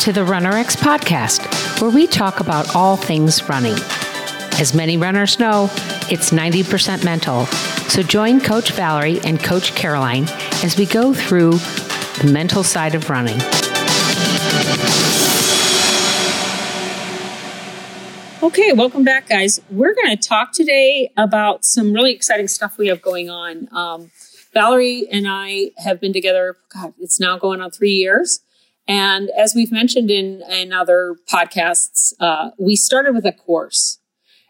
to 0.00 0.14
the 0.14 0.20
RunRx 0.22 0.78
podcast, 0.78 1.78
where 1.82 1.90
we 1.90 2.06
talk 2.06 2.40
about 2.40 2.74
all 2.74 2.96
things 2.96 3.46
running. 3.50 3.74
As 4.58 4.72
many 4.74 4.96
runners 4.96 5.38
know, 5.38 5.64
it's 6.10 6.30
90% 6.30 7.04
mental. 7.04 7.44
So 7.90 8.02
join 8.02 8.40
Coach 8.40 8.72
Valerie 8.72 9.20
and 9.24 9.38
Coach 9.38 9.74
Caroline 9.74 10.24
as 10.64 10.78
we 10.78 10.86
go 10.86 11.12
through 11.12 11.50
the 12.22 12.30
mental 12.32 12.62
side 12.62 12.94
of 12.94 13.10
running. 13.10 13.38
Okay, 18.42 18.72
welcome 18.72 19.04
back, 19.04 19.28
guys. 19.28 19.60
We're 19.70 19.94
going 19.94 20.16
to 20.16 20.28
talk 20.28 20.52
today 20.52 21.12
about 21.18 21.66
some 21.66 21.92
really 21.92 22.14
exciting 22.14 22.48
stuff 22.48 22.78
we 22.78 22.88
have 22.88 23.02
going 23.02 23.28
on. 23.28 23.68
Um, 23.70 24.10
Valerie 24.54 25.06
and 25.12 25.26
I 25.28 25.72
have 25.76 26.00
been 26.00 26.14
together, 26.14 26.56
God, 26.72 26.94
it's 26.98 27.20
now 27.20 27.36
going 27.36 27.60
on 27.60 27.70
three 27.70 27.92
years. 27.92 28.40
And 28.90 29.30
as 29.38 29.54
we've 29.54 29.70
mentioned 29.70 30.10
in, 30.10 30.42
in 30.50 30.72
other 30.72 31.14
podcasts, 31.32 32.12
uh, 32.18 32.50
we 32.58 32.74
started 32.74 33.14
with 33.14 33.24
a 33.24 33.30
course. 33.30 33.98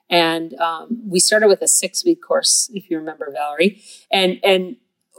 And 0.08 0.54
um, 0.54 1.02
we 1.06 1.20
started 1.20 1.48
with 1.48 1.60
a 1.60 1.68
six 1.68 2.06
week 2.06 2.22
course, 2.22 2.70
if 2.72 2.88
you 2.88 2.96
remember, 2.96 3.30
Valerie. 3.30 3.82
And, 4.10 4.40
and 4.42 4.76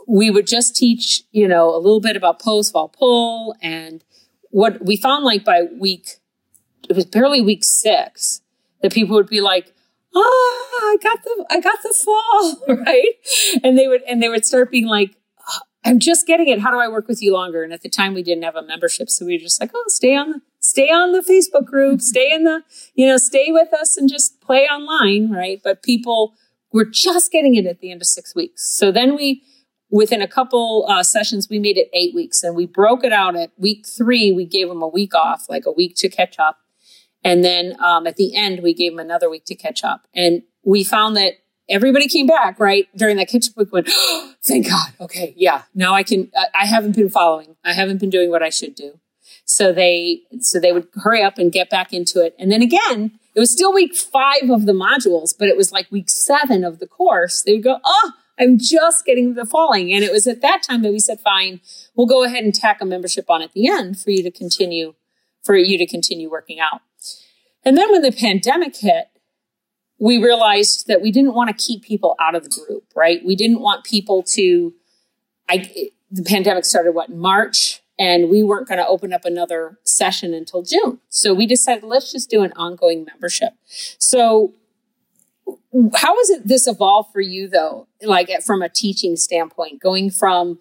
we 0.08 0.32
would 0.32 0.48
just 0.48 0.76
teach, 0.76 1.22
you 1.32 1.48
know, 1.48 1.70
a 1.70 1.78
little 1.78 2.00
bit 2.00 2.16
about 2.16 2.42
pose, 2.42 2.72
fall, 2.72 2.90
pull. 2.90 3.56
And 3.62 4.04
what 4.50 4.84
we 4.84 4.98
found 4.98 5.24
like 5.24 5.46
by 5.46 5.68
week, 5.80 6.16
it 6.90 6.96
was 6.96 7.06
barely 7.06 7.42
week 7.42 7.64
six 7.64 8.42
that 8.82 8.92
people 8.92 9.16
would 9.16 9.30
be 9.30 9.40
like, 9.40 9.72
oh, 10.16 10.80
I 10.82 10.98
got 11.04 11.24
the, 11.24 11.46
I 11.52 11.60
got 11.60 11.78
the 11.84 11.94
fall, 11.94 12.76
right? 12.86 13.14
And 13.64 13.78
they 13.78 13.88
would, 13.88 14.02
and 14.10 14.22
they 14.22 14.30
would 14.30 14.48
start 14.48 14.72
being 14.72 14.88
like, 14.88 15.16
I'm 15.84 16.00
just 16.00 16.28
getting 16.28 16.48
it. 16.48 16.60
How 16.60 16.72
do 16.72 16.80
I 16.80 16.88
work 16.88 17.08
with 17.08 17.22
you 17.22 17.34
longer? 17.34 17.64
And 17.64 17.74
at 17.74 17.82
the 17.82 17.90
time 17.90 18.14
we 18.14 18.24
didn't 18.24 18.44
have 18.44 18.56
a 18.56 18.62
membership. 18.62 19.10
So 19.10 19.26
we 19.26 19.34
were 19.34 19.42
just 19.42 19.60
like, 19.60 19.72
oh, 19.74 19.84
stay 19.88 20.16
on 20.16 20.32
the, 20.32 20.42
stay 20.60 20.90
on 20.90 21.12
the 21.12 21.22
Facebook 21.22 21.66
group, 21.66 22.02
stay 22.02 22.32
in 22.32 22.44
the, 22.44 22.64
you 22.94 23.08
know, 23.08 23.18
stay 23.18 23.48
with 23.50 23.74
us 23.74 23.98
and 23.98 24.08
just 24.08 24.40
play 24.42 24.68
online, 24.68 25.32
right? 25.32 25.60
But 25.64 25.82
people 25.82 26.36
were 26.72 26.86
just 26.86 27.32
getting 27.32 27.56
it 27.56 27.66
at 27.66 27.80
the 27.80 27.92
end 27.92 28.02
of 28.02 28.08
six 28.08 28.36
weeks. 28.36 28.64
So 28.78 28.92
then 28.92 29.16
we, 29.16 29.44
within 29.90 30.22
a 30.22 30.28
couple 30.28 30.86
uh, 30.88 31.04
sessions, 31.04 31.48
we 31.50 31.60
made 31.60 31.78
it 31.78 31.90
eight 31.94 32.14
weeks 32.14 32.44
and 32.44 32.56
we 32.56 32.68
broke 32.68 33.04
it 33.04 33.12
out 33.12 33.36
at 33.36 33.52
week 33.58 33.86
three. 33.88 34.32
We 34.32 34.46
gave 34.46 34.68
them 34.68 34.82
a 34.82 34.88
week 34.88 35.16
off, 35.16 35.46
like 35.50 35.66
a 35.66 35.72
week 35.72 35.96
to 35.98 36.10
catch 36.10 36.38
up. 36.38 36.60
And 37.24 37.44
then 37.44 37.76
um, 37.82 38.08
at 38.08 38.16
the 38.16 38.36
end, 38.36 38.62
we 38.62 38.74
gave 38.74 38.94
them 38.94 39.00
another 39.00 39.30
week 39.30 39.46
to 39.46 39.56
catch 39.56 39.84
up. 39.84 40.08
And 40.14 40.44
we 40.64 40.84
found 40.84 41.16
that 41.18 41.34
everybody 41.72 42.08
came 42.08 42.28
back, 42.28 42.60
right? 42.60 42.88
During 42.96 43.18
that 43.18 43.28
up 43.28 43.56
week, 43.56 43.72
went, 43.72 43.88
oh, 43.90 44.34
thank 44.44 44.68
God. 44.68 44.94
Okay. 45.00 45.34
Yeah. 45.36 45.64
Now 45.74 45.94
I 45.94 46.04
can, 46.04 46.32
I 46.54 46.66
haven't 46.66 46.96
been 46.96 47.10
following. 47.10 47.56
I 47.64 47.74
haven't 47.74 48.00
been 48.00 48.10
doing 48.10 48.30
what 48.30 48.44
I 48.44 48.50
should 48.50 48.76
do. 48.76 49.00
So 49.46 49.74
they, 49.74 50.22
so 50.40 50.60
they 50.60 50.72
would 50.72 50.88
hurry 50.96 51.24
up 51.24 51.38
and 51.38 51.52
get 51.52 51.70
back 51.70 51.94
into 51.94 52.24
it. 52.24 52.36
And 52.38 52.52
then 52.52 52.62
again, 52.62 53.12
it 53.34 53.40
was 53.40 53.52
still 53.52 53.74
week 53.74 53.96
five 53.96 54.50
of 54.50 54.66
the 54.66 54.74
modules, 54.74 55.34
but 55.38 55.48
it 55.48 55.58
was 55.58 55.72
like 55.72 55.92
week 55.92 56.10
seven 56.10 56.64
of 56.64 56.80
the 56.80 56.88
course. 56.88 57.42
They 57.42 57.54
would 57.54 57.64
go, 57.64 57.80
oh, 57.84 58.12
I'm 58.40 58.58
just 58.58 59.06
getting 59.06 59.36
the 59.36 59.46
falling. 59.46 59.94
And 59.94 60.04
it 60.04 60.12
was 60.12 60.28
at 60.28 60.42
that 60.42 60.64
time 60.64 60.82
that 60.82 60.92
we 60.92 61.00
said, 61.00 61.20
fine, 61.20 61.62
we'll 61.96 62.08
go 62.08 62.24
ahead 62.24 62.44
and 62.44 62.54
tack 62.54 62.82
a 62.82 62.86
membership 62.86 63.30
on 63.30 63.42
at 63.42 63.54
the 63.54 63.68
end 63.68 64.00
for 64.00 64.10
you 64.10 64.24
to 64.24 64.32
continue, 64.32 64.96
for 65.44 65.56
you 65.56 65.78
to 65.78 65.86
continue 65.86 66.30
working 66.30 66.60
out. 66.60 66.82
And 67.64 67.78
then 67.78 67.92
when 67.92 68.02
the 68.02 68.12
pandemic 68.12 68.76
hit, 68.78 69.10
we 70.02 70.18
realized 70.18 70.88
that 70.88 71.00
we 71.00 71.12
didn't 71.12 71.36
want 71.36 71.56
to 71.56 71.64
keep 71.64 71.84
people 71.84 72.16
out 72.20 72.34
of 72.34 72.44
the 72.44 72.50
group, 72.50 72.84
right? 72.96 73.24
We 73.24 73.36
didn't 73.36 73.60
want 73.60 73.86
people 73.86 74.24
to, 74.24 74.74
I, 75.48 75.92
the 76.10 76.24
pandemic 76.24 76.66
started 76.66 76.94
what, 76.94 77.10
in 77.10 77.20
March, 77.20 77.84
and 78.00 78.28
we 78.32 78.42
weren't 78.42 78.68
going 78.68 78.80
to 78.80 78.88
open 78.88 79.14
up 79.14 79.26
another 79.26 79.78
session 79.84 80.34
until 80.34 80.64
June. 80.64 81.00
So 81.10 81.36
we 81.36 81.46
decided, 81.46 81.84
let's 81.84 82.12
just 82.12 82.32
do 82.32 82.42
an 82.42 82.52
ongoing 82.56 83.06
membership. 83.06 83.54
So 84.00 84.56
how 85.94 86.18
has 86.18 86.32
it 86.32 86.48
this 86.48 86.66
evolved 86.66 87.14
for 87.14 87.22
you 87.22 87.48
though, 87.48 87.88
like 88.02 88.30
from 88.42 88.64
a 88.64 88.70
teaching 88.70 89.16
standpoint, 89.16 89.82
going 89.82 90.10
from 90.10 90.60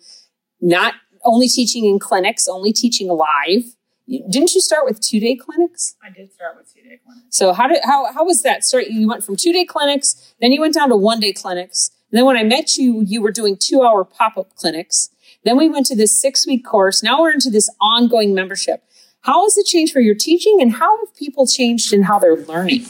not 0.61 0.95
only 1.25 1.49
teaching 1.49 1.87
in 1.87 1.99
clinics, 1.99 2.47
only 2.47 2.75
teaching 2.75 3.09
live, 3.09 3.75
didn't 4.11 4.55
you 4.55 4.61
start 4.61 4.85
with 4.85 5.01
two 5.01 5.21
day 5.21 5.37
clinics? 5.37 5.95
I 6.03 6.11
did 6.11 6.33
start 6.33 6.57
with 6.57 6.73
two 6.75 6.83
day 6.83 6.99
clinics. 7.05 7.37
So 7.37 7.53
how 7.53 7.69
did 7.69 7.81
how 7.85 8.13
how 8.13 8.25
was 8.25 8.43
that 8.43 8.65
start? 8.65 8.89
You 8.89 9.09
went 9.09 9.25
from 9.25 9.37
two 9.37 9.53
day 9.53 9.65
clinics, 9.65 10.35
then 10.41 10.53
you 10.53 10.61
went 10.61 10.75
down 10.75 10.89
to 10.89 10.97
one 10.97 11.21
day 11.21 11.33
clinics. 11.33 11.91
And 12.11 12.19
then 12.19 12.27
when 12.27 12.37
I 12.37 12.43
met 12.43 12.77
you, 12.77 13.03
you 13.03 13.23
were 13.23 13.31
doing 13.31 13.57
two 13.57 13.83
hour 13.83 14.05
pop 14.05 14.37
up 14.37 14.55
clinics. 14.57 15.11
Then 15.45 15.57
we 15.57 15.69
went 15.69 15.87
to 15.87 15.97
this 15.97 16.21
six 16.21 16.47
week 16.47 16.65
course. 16.65 17.03
Now 17.03 17.21
we're 17.21 17.33
into 17.33 17.51
this 17.51 17.71
ongoing 17.81 18.35
membership. 18.35 18.83
How 19.23 19.45
has 19.45 19.57
it 19.57 19.67
changed 19.67 19.93
for 19.93 20.01
your 20.01 20.15
teaching, 20.15 20.59
and 20.61 20.73
how 20.73 20.99
have 20.99 21.15
people 21.15 21.47
changed 21.47 21.93
in 21.93 22.03
how 22.03 22.19
they're 22.19 22.37
learning? 22.37 22.87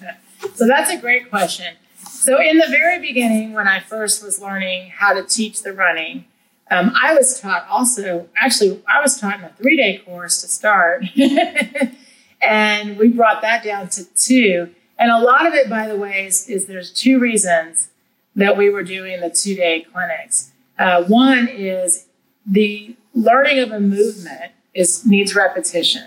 so 0.54 0.66
that's 0.66 0.90
a 0.90 0.98
great 0.98 1.30
question. 1.30 1.74
So 2.08 2.40
in 2.40 2.58
the 2.58 2.66
very 2.68 3.00
beginning, 3.00 3.54
when 3.54 3.66
I 3.66 3.80
first 3.80 4.22
was 4.22 4.40
learning 4.40 4.92
how 4.94 5.14
to 5.14 5.24
teach 5.24 5.62
the 5.62 5.72
running, 5.72 6.26
um, 6.70 6.92
I 7.00 7.14
was 7.14 7.40
taught 7.40 7.66
also, 7.68 8.28
actually, 8.36 8.80
I 8.88 9.00
was 9.00 9.18
taught 9.18 9.38
in 9.38 9.44
a 9.44 9.50
three 9.50 9.76
day 9.76 9.98
course 9.98 10.40
to 10.42 10.48
start. 10.48 11.04
and 12.42 12.96
we 12.96 13.08
brought 13.08 13.42
that 13.42 13.64
down 13.64 13.88
to 13.90 14.04
two. 14.14 14.74
And 14.98 15.10
a 15.10 15.18
lot 15.18 15.46
of 15.46 15.54
it, 15.54 15.68
by 15.68 15.88
the 15.88 15.96
way, 15.96 16.26
is, 16.26 16.48
is 16.48 16.66
there's 16.66 16.92
two 16.92 17.18
reasons 17.18 17.88
that 18.36 18.56
we 18.56 18.70
were 18.70 18.84
doing 18.84 19.20
the 19.20 19.30
two 19.30 19.56
day 19.56 19.86
clinics. 19.92 20.52
Uh, 20.78 21.04
one 21.04 21.48
is 21.48 22.06
the 22.46 22.96
learning 23.14 23.58
of 23.58 23.72
a 23.72 23.80
movement 23.80 24.52
is 24.72 25.04
needs 25.04 25.34
repetition. 25.34 26.04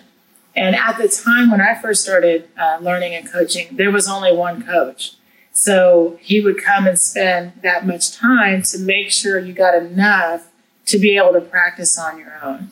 And 0.56 0.76
at 0.76 0.98
the 0.98 1.10
time 1.10 1.52
when 1.52 1.60
I 1.60 1.76
first 1.76 2.04
started 2.04 2.48
uh, 2.58 2.78
learning 2.80 3.16
and 3.16 3.30
coaching, 3.30 3.76
there 3.76 3.92
was 3.92 4.08
only 4.08 4.36
one 4.36 4.64
coach. 4.64 5.16
So 5.52 6.18
he 6.22 6.42
would 6.42 6.64
come 6.64 6.88
and 6.88 6.98
spend 6.98 7.54
that 7.62 7.86
much 7.86 8.16
time 8.16 8.62
to 8.64 8.80
make 8.80 9.12
sure 9.12 9.40
you 9.40 9.54
got 9.54 9.76
enough 9.76 10.48
to 10.86 10.98
be 10.98 11.18
able 11.18 11.34
to 11.34 11.42
practice 11.42 11.98
on 11.98 12.18
your 12.18 12.34
own. 12.44 12.70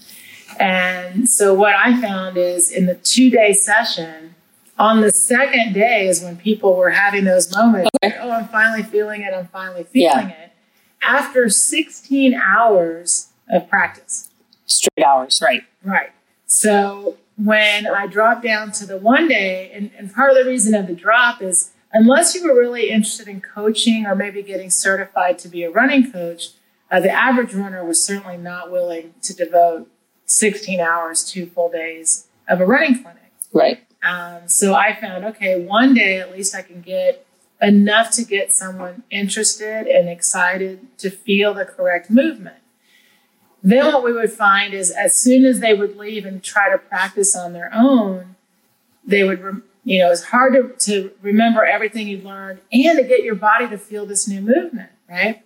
And 0.59 1.29
so 1.29 1.53
what 1.53 1.75
I 1.75 1.99
found 2.01 2.37
is 2.37 2.71
in 2.71 2.85
the 2.85 2.95
two 2.95 3.29
day 3.29 3.53
session, 3.53 4.35
on 4.77 5.01
the 5.01 5.11
second 5.11 5.73
day 5.73 6.07
is 6.07 6.21
when 6.21 6.37
people 6.37 6.75
were 6.75 6.89
having 6.89 7.25
those 7.25 7.55
moments 7.55 7.89
okay. 8.03 8.15
like, 8.15 8.23
oh, 8.23 8.31
I'm 8.31 8.47
finally 8.47 8.83
feeling 8.83 9.21
it, 9.21 9.33
I'm 9.33 9.47
finally 9.47 9.83
feeling 9.83 10.29
yeah. 10.29 10.43
it. 10.43 10.51
After 11.03 11.49
16 11.49 12.33
hours 12.33 13.29
of 13.49 13.69
practice. 13.69 14.29
Straight 14.65 15.05
hours, 15.05 15.39
right. 15.41 15.63
Right. 15.83 16.11
So 16.45 17.17
when 17.37 17.87
I 17.87 18.07
dropped 18.07 18.43
down 18.43 18.71
to 18.73 18.85
the 18.85 18.97
one 18.97 19.27
day, 19.27 19.71
and, 19.73 19.91
and 19.97 20.13
part 20.13 20.31
of 20.31 20.37
the 20.37 20.49
reason 20.49 20.73
of 20.75 20.87
the 20.87 20.93
drop 20.93 21.41
is 21.41 21.71
unless 21.93 22.35
you 22.35 22.43
were 22.43 22.57
really 22.57 22.89
interested 22.89 23.27
in 23.27 23.41
coaching 23.41 24.05
or 24.05 24.15
maybe 24.15 24.41
getting 24.41 24.69
certified 24.69 25.39
to 25.39 25.47
be 25.47 25.63
a 25.63 25.71
running 25.71 26.11
coach, 26.11 26.49
uh, 26.91 26.99
the 26.99 27.09
average 27.09 27.53
runner 27.53 27.83
was 27.85 28.03
certainly 28.03 28.37
not 28.37 28.69
willing 28.69 29.13
to 29.21 29.33
devote 29.33 29.89
16 30.25 30.79
hours, 30.79 31.23
two 31.23 31.45
full 31.45 31.69
days 31.69 32.27
of 32.47 32.59
a 32.59 32.65
running 32.65 33.01
clinic. 33.01 33.31
Right. 33.53 33.83
Um, 34.03 34.47
so 34.47 34.73
I 34.73 34.95
found, 34.99 35.23
okay, 35.25 35.63
one 35.63 35.93
day 35.93 36.19
at 36.19 36.31
least 36.31 36.53
I 36.53 36.61
can 36.61 36.81
get 36.81 37.25
enough 37.61 38.11
to 38.11 38.25
get 38.25 38.51
someone 38.51 39.03
interested 39.09 39.87
and 39.87 40.09
excited 40.09 40.97
to 40.97 41.09
feel 41.09 41.53
the 41.53 41.65
correct 41.65 42.09
movement. 42.09 42.57
Then 43.63 43.85
what 43.85 44.03
we 44.03 44.11
would 44.11 44.31
find 44.31 44.73
is 44.73 44.89
as 44.89 45.15
soon 45.15 45.45
as 45.45 45.59
they 45.59 45.73
would 45.73 45.95
leave 45.95 46.25
and 46.25 46.43
try 46.43 46.71
to 46.71 46.77
practice 46.79 47.35
on 47.35 47.53
their 47.53 47.69
own, 47.73 48.35
they 49.05 49.23
would, 49.23 49.39
re- 49.39 49.61
you 49.83 49.99
know, 49.99 50.11
it's 50.11 50.23
hard 50.23 50.53
to, 50.53 50.73
to 50.85 51.11
remember 51.21 51.63
everything 51.63 52.07
you 52.07 52.17
learned 52.17 52.59
and 52.73 52.97
to 52.97 53.03
get 53.03 53.23
your 53.23 53.35
body 53.35 53.69
to 53.69 53.77
feel 53.77 54.05
this 54.07 54.27
new 54.27 54.41
movement, 54.41 54.89
right? 55.07 55.43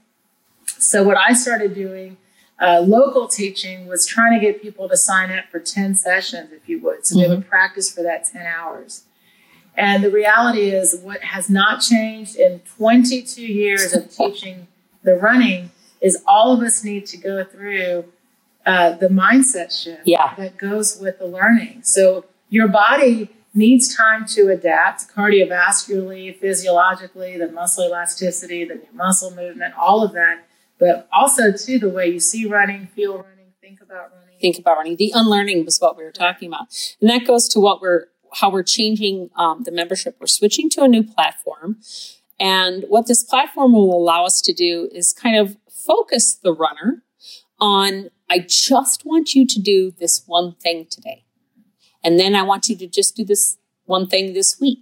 So 0.86 1.04
what 1.04 1.18
I 1.18 1.34
started 1.34 1.74
doing, 1.74 2.18
uh, 2.62 2.82
local 2.82 3.28
teaching, 3.28 3.88
was 3.88 4.06
trying 4.06 4.40
to 4.40 4.40
get 4.40 4.62
people 4.62 4.88
to 4.88 4.96
sign 4.96 5.32
up 5.32 5.46
for 5.50 5.60
10 5.60 5.96
sessions, 5.96 6.52
if 6.52 6.70
you 6.70 6.80
would. 6.82 7.06
So 7.06 7.16
mm-hmm. 7.16 7.22
they 7.22 7.30
would 7.30 7.40
mm-hmm. 7.40 7.50
practice 7.50 7.92
for 7.92 8.04
that 8.04 8.26
10 8.26 8.46
hours. 8.46 9.04
And 9.76 10.04
the 10.04 10.12
reality 10.12 10.70
is, 10.70 10.98
what 11.02 11.22
has 11.22 11.50
not 11.50 11.82
changed 11.82 12.36
in 12.36 12.62
22 12.78 13.42
years 13.42 13.94
of 13.94 14.10
teaching 14.16 14.68
the 15.04 15.16
running 15.16 15.72
is 16.02 16.24
all 16.28 16.54
of 16.54 16.62
us 16.62 16.84
need 16.84 17.06
to 17.08 17.18
go 17.18 17.44
through 17.44 18.06
uh, 18.66 18.92
the 18.92 19.08
mindset 19.08 19.72
shift 19.72 20.04
yeah. 20.06 20.34
that 20.36 20.58
goes 20.58 20.98
with 21.00 21.20
the 21.20 21.26
learning. 21.26 21.82
So 21.84 22.26
your 22.50 22.68
body 22.68 23.30
needs 23.54 23.96
time 23.96 24.26
to 24.28 24.50
adapt 24.50 25.08
cardiovascularly, 25.16 26.38
physiologically, 26.38 27.38
the 27.38 27.52
muscle 27.52 27.86
elasticity, 27.86 28.66
the 28.66 28.76
new 28.76 28.88
muscle 28.94 29.32
movement, 29.32 29.74
all 29.78 30.04
of 30.04 30.14
that 30.14 30.44
but 30.80 31.08
also 31.12 31.52
too 31.52 31.80
the 31.80 31.90
way 31.90 32.08
you 32.08 32.20
see 32.20 32.46
running, 32.46 32.88
feel 32.88 33.18
running, 33.18 33.54
think 33.62 33.82
about 33.82 34.12
running. 34.14 34.40
Think 34.40 34.60
about 34.60 34.78
running. 34.78 34.96
The 34.98 35.12
unlearning 35.16 35.66
was 35.66 35.80
what 35.80 35.98
we 35.98 36.04
were 36.04 36.12
talking 36.12 36.50
about, 36.50 36.68
and 37.00 37.10
that 37.10 37.26
goes 37.26 37.48
to 37.50 37.60
what 37.60 37.82
we're 37.82 38.08
how 38.34 38.50
we're 38.50 38.64
changing 38.64 39.30
um, 39.38 39.64
the 39.64 39.72
membership. 39.72 40.18
We're 40.20 40.28
switching 40.28 40.70
to 40.72 40.84
a 40.84 40.88
new 40.88 41.04
platform, 41.04 41.78
and 42.40 42.86
what 42.90 43.08
this 43.08 43.24
platform 43.24 43.74
will 43.74 43.96
allow 43.96 44.26
us 44.26 44.42
to 44.42 44.54
do 44.54 44.90
is 44.92 45.14
kind 45.14 45.38
of 45.38 45.58
focus 45.70 46.36
the 46.36 46.54
runner 46.54 47.04
on. 47.60 48.10
I 48.28 48.40
just 48.40 49.06
want 49.06 49.36
you 49.36 49.46
to 49.46 49.60
do 49.62 49.94
this 50.00 50.24
one 50.26 50.56
thing 50.56 50.88
today. 50.90 51.26
And 52.04 52.20
then 52.20 52.36
I 52.36 52.44
want 52.44 52.70
you 52.70 52.76
to 52.78 52.88
just 52.88 53.16
do 53.16 53.26
this 53.26 53.58
one 53.86 54.08
thing 54.08 54.34
this 54.34 54.60
week. 54.60 54.80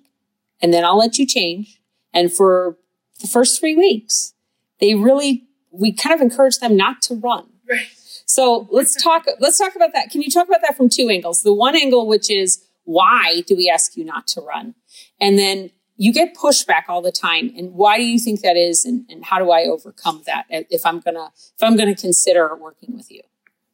And 0.62 0.74
then 0.74 0.84
I'll 0.84 0.98
let 0.98 1.18
you 1.18 1.26
change. 1.26 1.82
And 2.14 2.32
for 2.32 2.78
the 3.22 3.28
first 3.28 3.60
three 3.60 3.76
weeks, 3.76 4.34
they 4.80 4.94
really, 4.94 5.48
we 5.74 5.92
kind 5.92 6.14
of 6.14 6.22
encourage 6.22 6.60
them 6.60 6.78
not 6.78 7.02
to 7.04 7.16
run. 7.16 7.48
Right. 7.70 7.88
So 8.26 8.68
let's 8.72 8.96
talk, 9.04 9.26
let's 9.40 9.58
talk 9.58 9.76
about 9.76 9.92
that. 9.94 10.10
Can 10.10 10.22
you 10.22 10.30
talk 10.30 10.48
about 10.48 10.62
that 10.62 10.78
from 10.78 10.88
two 10.90 11.10
angles? 11.10 11.44
The 11.44 11.54
one 11.54 11.76
angle, 11.76 12.08
which 12.08 12.30
is 12.30 12.64
why 12.86 13.42
do 13.48 13.56
we 13.56 13.70
ask 13.70 13.98
you 13.98 14.06
not 14.06 14.28
to 14.28 14.42
run? 14.42 14.76
And 15.20 15.38
then 15.38 15.72
you 15.96 16.14
get 16.14 16.36
pushback 16.36 16.84
all 16.88 17.02
the 17.02 17.12
time. 17.12 17.52
And 17.58 17.74
why 17.74 17.98
do 17.98 18.04
you 18.04 18.20
think 18.20 18.42
that 18.42 18.58
is? 18.58 18.86
And, 18.86 19.06
and 19.10 19.24
how 19.26 19.40
do 19.40 19.52
I 19.52 19.64
overcome 19.64 20.24
that 20.26 20.46
if 20.50 20.86
I'm 20.86 21.00
gonna, 21.00 21.32
if 21.36 21.64
I'm 21.64 21.76
gonna 21.76 21.96
consider 21.96 22.56
working 22.56 22.96
with 22.96 23.12
you? 23.12 23.22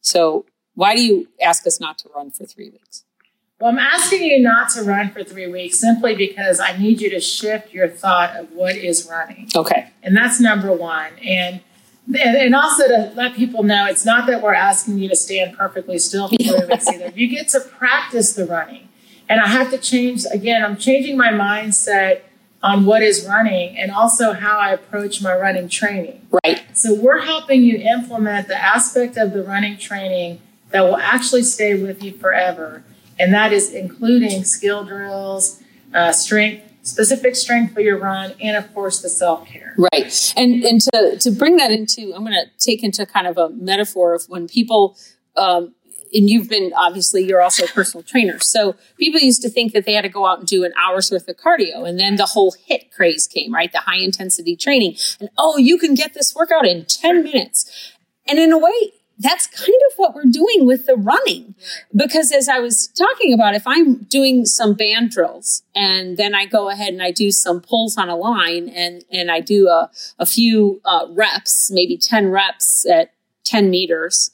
So 0.00 0.46
why 0.74 0.94
do 0.94 1.02
you 1.02 1.28
ask 1.42 1.66
us 1.66 1.80
not 1.80 1.98
to 1.98 2.08
run 2.14 2.30
for 2.30 2.44
three 2.44 2.70
weeks? 2.70 3.04
Well, 3.60 3.70
I'm 3.70 3.78
asking 3.78 4.22
you 4.22 4.40
not 4.40 4.70
to 4.70 4.82
run 4.82 5.10
for 5.10 5.22
three 5.22 5.46
weeks 5.46 5.78
simply 5.78 6.14
because 6.14 6.60
I 6.60 6.78
need 6.78 7.02
you 7.02 7.10
to 7.10 7.20
shift 7.20 7.74
your 7.74 7.88
thought 7.88 8.34
of 8.36 8.52
what 8.52 8.76
is 8.76 9.06
running. 9.10 9.48
Okay. 9.54 9.90
And 10.02 10.16
that's 10.16 10.40
number 10.40 10.72
one. 10.72 11.12
And 11.22 11.60
and 12.16 12.54
also 12.54 12.86
to 12.88 13.12
let 13.14 13.34
people 13.34 13.62
know, 13.62 13.86
it's 13.86 14.04
not 14.04 14.26
that 14.26 14.42
we're 14.42 14.54
asking 14.54 14.98
you 14.98 15.08
to 15.08 15.16
stand 15.16 15.56
perfectly 15.56 15.98
still 15.98 16.28
for 16.28 16.36
weeks 16.66 16.88
either. 16.92 17.12
You 17.14 17.28
get 17.28 17.48
to 17.48 17.60
practice 17.60 18.32
the 18.32 18.46
running. 18.46 18.88
And 19.28 19.40
I 19.40 19.46
have 19.46 19.70
to 19.70 19.78
change, 19.78 20.24
again, 20.32 20.64
I'm 20.64 20.76
changing 20.76 21.16
my 21.16 21.28
mindset 21.28 22.22
on 22.62 22.84
what 22.84 23.02
is 23.02 23.26
running 23.26 23.78
and 23.78 23.90
also 23.90 24.32
how 24.32 24.58
I 24.58 24.72
approach 24.72 25.22
my 25.22 25.34
running 25.34 25.68
training. 25.68 26.26
Right. 26.44 26.62
So 26.76 26.94
we're 26.94 27.20
helping 27.20 27.62
you 27.62 27.78
implement 27.78 28.48
the 28.48 28.56
aspect 28.56 29.16
of 29.16 29.32
the 29.32 29.42
running 29.42 29.78
training 29.78 30.40
that 30.70 30.82
will 30.82 30.96
actually 30.96 31.42
stay 31.42 31.80
with 31.80 32.02
you 32.02 32.12
forever. 32.12 32.82
And 33.18 33.32
that 33.34 33.52
is 33.52 33.72
including 33.72 34.44
skill 34.44 34.84
drills, 34.84 35.62
uh, 35.94 36.12
strength, 36.12 36.69
specific 36.90 37.36
strength 37.36 37.74
for 37.74 37.80
your 37.80 37.98
run, 37.98 38.34
and 38.40 38.56
of 38.56 38.72
course 38.74 39.00
the 39.00 39.08
self 39.08 39.46
care. 39.46 39.74
Right. 39.92 40.34
And 40.36 40.62
and 40.64 40.80
to 40.80 41.18
to 41.20 41.30
bring 41.30 41.56
that 41.56 41.70
into, 41.70 42.12
I'm 42.14 42.24
going 42.24 42.32
to 42.32 42.50
take 42.58 42.82
into 42.82 43.06
kind 43.06 43.26
of 43.26 43.38
a 43.38 43.50
metaphor 43.50 44.14
of 44.14 44.24
when 44.28 44.48
people. 44.48 44.96
Um, 45.36 45.74
and 46.12 46.28
you've 46.28 46.48
been 46.48 46.72
obviously 46.76 47.22
you're 47.22 47.40
also 47.40 47.64
a 47.64 47.68
personal 47.68 48.02
trainer 48.02 48.40
so 48.40 48.74
people 48.98 49.20
used 49.20 49.42
to 49.42 49.48
think 49.48 49.72
that 49.72 49.84
they 49.84 49.92
had 49.92 50.02
to 50.02 50.08
go 50.08 50.26
out 50.26 50.40
and 50.40 50.48
do 50.48 50.64
an 50.64 50.72
hour's 50.76 51.08
worth 51.08 51.28
of 51.28 51.36
cardio 51.36 51.88
and 51.88 52.00
then 52.00 52.16
the 52.16 52.26
whole 52.26 52.52
HIIT 52.68 52.90
craze 52.90 53.28
came 53.28 53.54
right 53.54 53.70
the 53.70 53.78
high 53.78 53.98
intensity 53.98 54.56
training 54.56 54.96
and 55.20 55.30
oh 55.38 55.56
you 55.56 55.78
can 55.78 55.94
get 55.94 56.12
this 56.12 56.34
workout 56.34 56.66
in 56.66 56.84
10 56.84 57.22
minutes 57.22 57.94
and 58.28 58.40
in 58.40 58.50
a 58.50 58.58
way 58.58 58.90
that's 59.20 59.46
kind 59.46 59.78
of 59.90 59.98
what 59.98 60.14
we're 60.14 60.24
doing 60.24 60.66
with 60.66 60.86
the 60.86 60.96
running. 60.96 61.54
Because 61.94 62.32
as 62.32 62.48
I 62.48 62.58
was 62.58 62.88
talking 62.88 63.34
about, 63.34 63.54
if 63.54 63.66
I'm 63.66 64.04
doing 64.04 64.46
some 64.46 64.74
band 64.74 65.10
drills 65.10 65.62
and 65.74 66.16
then 66.16 66.34
I 66.34 66.46
go 66.46 66.70
ahead 66.70 66.94
and 66.94 67.02
I 67.02 67.10
do 67.10 67.30
some 67.30 67.60
pulls 67.60 67.98
on 67.98 68.08
a 68.08 68.16
line 68.16 68.70
and, 68.70 69.04
and 69.12 69.30
I 69.30 69.40
do 69.40 69.68
a, 69.68 69.90
a 70.18 70.24
few 70.24 70.80
uh, 70.86 71.06
reps, 71.10 71.70
maybe 71.70 71.98
10 71.98 72.30
reps 72.30 72.86
at 72.88 73.12
10 73.44 73.68
meters. 73.68 74.30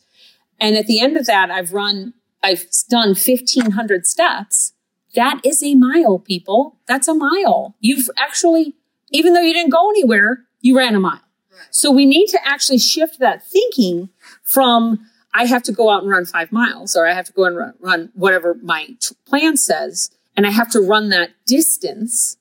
And 0.60 0.76
at 0.76 0.86
the 0.86 1.00
end 1.00 1.16
of 1.16 1.26
that, 1.26 1.50
I've 1.50 1.72
run, 1.72 2.14
I've 2.42 2.66
done 2.88 3.08
1500 3.08 4.06
steps. 4.06 4.72
That 5.16 5.40
is 5.44 5.64
a 5.64 5.74
mile, 5.74 6.20
people. 6.20 6.76
That's 6.86 7.08
a 7.08 7.14
mile. 7.14 7.74
You've 7.80 8.08
actually, 8.16 8.74
even 9.10 9.32
though 9.32 9.40
you 9.40 9.52
didn't 9.52 9.72
go 9.72 9.90
anywhere, 9.90 10.44
you 10.60 10.76
ran 10.76 10.94
a 10.94 11.00
mile. 11.00 11.25
So 11.70 11.90
we 11.90 12.06
need 12.06 12.28
to 12.28 12.38
actually 12.46 12.78
shift 12.78 13.18
that 13.18 13.44
thinking 13.44 14.10
from 14.42 15.06
I 15.34 15.44
have 15.44 15.62
to 15.64 15.72
go 15.72 15.90
out 15.90 16.02
and 16.02 16.10
run 16.10 16.24
five 16.24 16.50
miles 16.50 16.96
or 16.96 17.06
I 17.06 17.12
have 17.12 17.26
to 17.26 17.32
go 17.32 17.44
and 17.44 17.56
run, 17.56 17.74
run 17.80 18.10
whatever 18.14 18.54
my 18.62 18.86
t- 19.00 19.14
plan 19.26 19.56
says. 19.56 20.10
And 20.36 20.46
I 20.46 20.50
have 20.50 20.70
to 20.70 20.80
run 20.80 21.10
that 21.10 21.30
distance 21.46 22.38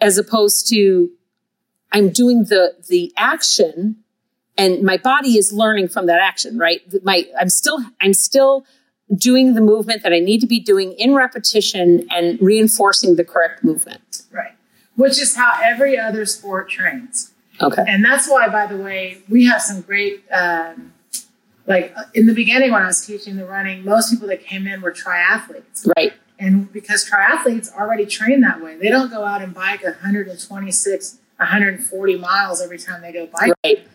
as 0.00 0.18
opposed 0.18 0.68
to 0.70 1.10
I'm 1.92 2.10
doing 2.10 2.44
the, 2.44 2.74
the 2.88 3.12
action 3.16 3.96
and 4.56 4.82
my 4.82 4.96
body 4.96 5.38
is 5.38 5.52
learning 5.52 5.88
from 5.88 6.06
that 6.06 6.20
action, 6.20 6.58
right? 6.58 6.80
My, 7.02 7.26
I'm 7.38 7.48
still, 7.48 7.78
I'm 8.00 8.14
still 8.14 8.64
doing 9.14 9.54
the 9.54 9.60
movement 9.60 10.02
that 10.02 10.12
I 10.12 10.18
need 10.18 10.40
to 10.40 10.46
be 10.46 10.60
doing 10.60 10.92
in 10.92 11.14
repetition 11.14 12.06
and 12.10 12.40
reinforcing 12.40 13.16
the 13.16 13.24
correct 13.24 13.62
movement. 13.62 14.22
Right. 14.30 14.52
Which 14.96 15.20
is 15.20 15.36
how 15.36 15.58
every 15.62 15.98
other 15.98 16.24
sport 16.26 16.70
trains. 16.70 17.33
Okay. 17.62 17.84
And 17.86 18.04
that's 18.04 18.28
why, 18.28 18.48
by 18.48 18.66
the 18.66 18.76
way, 18.76 19.18
we 19.28 19.46
have 19.46 19.62
some 19.62 19.80
great, 19.80 20.24
um, 20.32 20.92
like 21.66 21.92
uh, 21.96 22.04
in 22.14 22.26
the 22.26 22.34
beginning 22.34 22.72
when 22.72 22.82
I 22.82 22.86
was 22.86 23.06
teaching 23.06 23.36
the 23.36 23.46
running, 23.46 23.84
most 23.84 24.10
people 24.10 24.28
that 24.28 24.44
came 24.44 24.66
in 24.66 24.80
were 24.80 24.92
triathletes. 24.92 25.88
Right. 25.96 26.12
And 26.38 26.72
because 26.72 27.08
triathletes 27.08 27.72
already 27.72 28.06
train 28.06 28.40
that 28.40 28.60
way, 28.60 28.76
they 28.76 28.88
don't 28.88 29.10
go 29.10 29.24
out 29.24 29.40
and 29.40 29.54
bike 29.54 29.84
126, 29.84 31.18
140 31.36 32.16
miles 32.16 32.60
every 32.60 32.78
time 32.78 33.02
they 33.02 33.12
go 33.12 33.26
biking. 33.26 33.54
Right. 33.64 33.86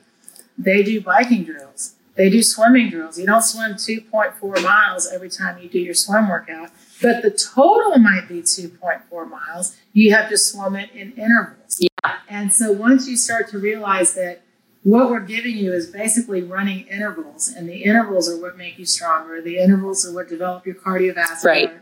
They 0.58 0.84
do 0.84 1.02
biking 1.02 1.44
drills. 1.44 1.96
They 2.16 2.30
do 2.30 2.44
swimming 2.44 2.90
drills. 2.90 3.18
You 3.18 3.26
don't 3.26 3.44
swim 3.44 3.76
2.4 3.76 4.64
miles 4.64 5.08
every 5.08 5.30
time 5.30 5.62
you 5.62 5.70
do 5.70 5.80
your 5.80 5.94
swim 5.94 6.28
workout, 6.28 6.70
but 7.02 7.22
the 7.22 7.32
total 7.32 7.98
might 7.98 8.28
be 8.28 8.42
2.4 8.42 9.30
miles. 9.30 9.76
You 9.94 10.14
have 10.14 10.30
to 10.30 10.38
swim 10.38 10.76
it 10.76 10.92
in 10.92 11.14
intervals. 11.14 11.80
Yeah. 11.80 12.16
And 12.30 12.52
so 12.52 12.72
once 12.72 13.08
you 13.08 13.18
start 13.18 13.50
to 13.50 13.60
realize 13.60 14.14
that 14.14 14.42
what 14.84 15.10
we're 15.10 15.20
giving 15.20 15.58
you 15.58 15.74
is 15.74 15.88
basically 15.88 16.42
running 16.42 16.88
intervals, 16.88 17.50
and 17.50 17.68
the 17.68 17.84
intervals 17.84 18.30
are 18.30 18.40
what 18.40 18.58
make 18.58 18.80
you 18.80 18.86
stronger. 18.86 19.42
The 19.42 19.58
intervals 19.58 20.08
are 20.08 20.14
what 20.14 20.30
develop 20.30 20.66
your 20.66 20.76
cardiovascular. 20.76 21.44
Right. 21.44 21.74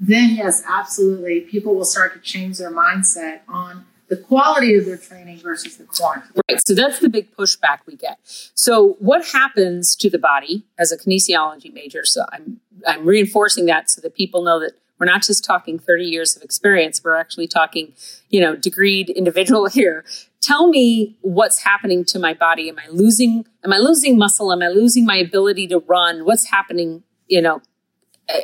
Then, 0.00 0.36
yes, 0.36 0.62
absolutely, 0.66 1.40
people 1.40 1.74
will 1.74 1.84
start 1.84 2.14
to 2.14 2.20
change 2.20 2.58
their 2.58 2.70
mindset 2.70 3.40
on 3.48 3.84
the 4.08 4.16
quality 4.16 4.74
of 4.74 4.86
their 4.86 4.96
training 4.96 5.38
versus 5.38 5.76
the 5.76 5.84
quantity. 5.84 6.40
Right. 6.48 6.60
So 6.66 6.74
that's 6.74 6.98
the 6.98 7.08
big 7.08 7.34
pushback 7.36 7.80
we 7.86 7.96
get. 7.96 8.18
So 8.24 8.96
what 8.98 9.26
happens 9.26 9.94
to 9.96 10.08
the 10.08 10.18
body 10.18 10.64
as 10.78 10.92
a 10.92 10.96
kinesiology 10.98 11.72
major? 11.72 12.04
So 12.04 12.24
I'm 12.32 12.60
I'm 12.86 13.04
reinforcing 13.04 13.66
that 13.66 13.90
so 13.90 14.00
that 14.00 14.14
people 14.14 14.42
know 14.42 14.60
that 14.60 14.72
we're 14.98 15.06
not 15.06 15.22
just 15.22 15.44
talking 15.44 15.78
30 15.78 16.04
years 16.04 16.36
of 16.36 16.42
experience. 16.42 17.02
We're 17.02 17.16
actually 17.16 17.46
talking, 17.46 17.92
you 18.30 18.40
know, 18.40 18.56
degreed 18.56 19.14
individual 19.14 19.66
here. 19.70 20.04
Tell 20.40 20.68
me 20.68 21.16
what's 21.20 21.62
happening 21.62 22.04
to 22.06 22.18
my 22.18 22.34
body. 22.34 22.68
Am 22.68 22.78
I 22.78 22.88
losing, 22.90 23.46
am 23.64 23.72
I 23.72 23.78
losing 23.78 24.16
muscle? 24.16 24.52
Am 24.52 24.62
I 24.62 24.68
losing 24.68 25.04
my 25.04 25.16
ability 25.16 25.66
to 25.68 25.80
run? 25.80 26.24
What's 26.24 26.46
happening? 26.46 27.02
You 27.26 27.42
know, 27.42 27.62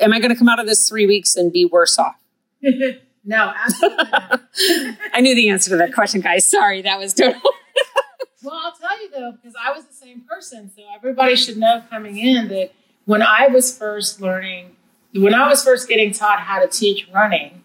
am 0.00 0.12
I 0.12 0.18
going 0.18 0.30
to 0.30 0.36
come 0.36 0.48
out 0.48 0.60
of 0.60 0.66
this 0.66 0.88
three 0.88 1.06
weeks 1.06 1.36
and 1.36 1.52
be 1.52 1.64
worse 1.64 1.98
off? 1.98 2.16
no, 3.24 3.52
absolutely 3.54 4.04
not. 4.10 4.42
I 5.12 5.20
knew 5.20 5.34
the 5.34 5.48
answer 5.48 5.70
to 5.70 5.76
that 5.76 5.94
question, 5.94 6.20
guys. 6.20 6.44
Sorry, 6.44 6.82
that 6.82 6.98
was 6.98 7.14
total. 7.14 7.40
well, 8.42 8.60
I'll 8.62 8.72
tell 8.72 9.02
you 9.02 9.10
though, 9.10 9.32
because 9.32 9.54
I 9.62 9.72
was 9.72 9.86
the 9.86 9.94
same 9.94 10.22
person. 10.22 10.70
So 10.74 10.82
everybody 10.94 11.36
should 11.36 11.56
know 11.56 11.82
coming 11.88 12.18
in 12.18 12.48
that 12.48 12.72
when 13.06 13.22
I 13.22 13.48
was 13.48 13.76
first 13.76 14.20
learning, 14.20 14.76
when 15.14 15.34
I 15.34 15.48
was 15.48 15.64
first 15.64 15.88
getting 15.88 16.12
taught 16.12 16.40
how 16.40 16.60
to 16.60 16.68
teach 16.68 17.08
running, 17.12 17.64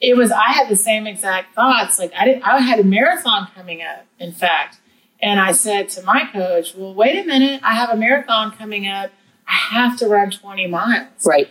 it 0.00 0.16
was 0.16 0.30
I 0.30 0.52
had 0.52 0.68
the 0.68 0.76
same 0.76 1.06
exact 1.06 1.54
thoughts. 1.54 1.98
Like 1.98 2.12
I 2.18 2.24
did, 2.24 2.42
I 2.42 2.60
had 2.60 2.80
a 2.80 2.84
marathon 2.84 3.48
coming 3.54 3.82
up, 3.82 4.06
in 4.18 4.32
fact, 4.32 4.80
and 5.20 5.40
I 5.40 5.52
said 5.52 5.88
to 5.90 6.02
my 6.02 6.24
coach, 6.32 6.74
"Well, 6.74 6.94
wait 6.94 7.18
a 7.18 7.26
minute, 7.26 7.60
I 7.62 7.74
have 7.74 7.90
a 7.90 7.96
marathon 7.96 8.52
coming 8.52 8.86
up. 8.86 9.10
I 9.46 9.52
have 9.52 9.98
to 9.98 10.08
run 10.08 10.30
20 10.30 10.66
miles." 10.66 11.26
Right. 11.26 11.48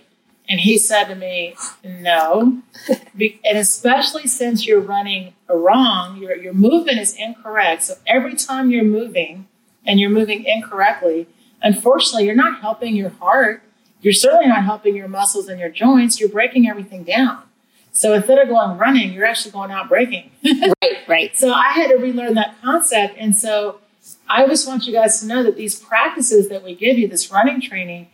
And 0.50 0.60
he 0.60 0.80
said 0.80 1.06
to 1.06 1.16
me, 1.16 1.56
"No," 1.84 2.62
and 2.88 3.58
especially 3.58 4.26
since 4.26 4.66
you're 4.66 4.82
running 4.82 5.36
wrong, 5.48 6.18
your 6.18 6.36
your 6.36 6.54
movement 6.54 6.98
is 6.98 7.16
incorrect. 7.16 7.84
So 7.84 7.96
every 8.08 8.36
time 8.36 8.72
you're 8.72 8.84
moving 8.84 9.48
and 9.86 10.00
you're 10.00 10.10
moving 10.10 10.44
incorrectly, 10.46 11.28
unfortunately, 11.62 12.26
you're 12.26 12.36
not 12.36 12.62
helping 12.62 12.96
your 12.96 13.10
heart. 13.10 13.62
You're 14.02 14.14
certainly 14.14 14.48
not 14.48 14.64
helping 14.64 14.96
your 14.96 15.08
muscles 15.08 15.48
and 15.50 15.60
your 15.60 15.70
joints. 15.70 16.20
You're 16.20 16.30
breaking 16.30 16.68
everything 16.68 17.04
down. 17.04 17.44
So 17.92 18.14
instead 18.14 18.40
of 18.40 18.48
going 18.48 18.78
running, 18.78 19.14
you're 19.14 19.26
actually 19.26 19.52
going 19.52 19.72
out 19.72 19.90
breaking. 19.90 20.32
right, 20.82 20.98
right. 21.08 21.38
So 21.38 21.52
I 21.52 21.70
had 21.74 21.90
to 21.90 21.98
relearn 21.98 22.36
that 22.36 22.56
concept. 22.62 23.16
And 23.18 23.36
so 23.36 23.82
I 24.28 24.48
just 24.48 24.68
want 24.68 24.88
you 24.88 24.94
guys 24.94 25.20
to 25.20 25.28
know 25.28 25.44
that 25.44 25.58
these 25.58 25.80
practices 25.80 26.50
that 26.50 26.64
we 26.64 26.76
give 26.76 26.98
you, 26.98 27.08
this 27.08 27.32
running 27.32 27.62
training, 27.62 28.08